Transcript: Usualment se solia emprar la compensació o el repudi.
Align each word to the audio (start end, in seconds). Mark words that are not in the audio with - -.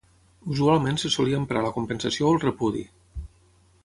Usualment 0.53 0.95
se 1.01 1.11
solia 1.15 1.41
emprar 1.41 1.63
la 1.65 1.73
compensació 1.77 2.31
o 2.31 2.31
el 2.37 2.41
repudi. 2.47 2.83